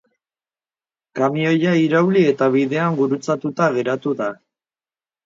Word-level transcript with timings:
Kamioia 1.19 1.73
irauli 1.81 2.23
eta 2.29 2.47
bidean 2.55 2.97
gurutzatuta 3.03 3.69
geratu 3.77 4.15
da. 4.23 4.31